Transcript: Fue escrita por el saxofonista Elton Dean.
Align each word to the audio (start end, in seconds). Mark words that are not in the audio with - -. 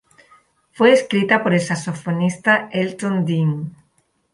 Fue 0.71 0.93
escrita 0.93 1.43
por 1.43 1.53
el 1.53 1.61
saxofonista 1.61 2.69
Elton 2.71 3.23
Dean. 3.23 3.75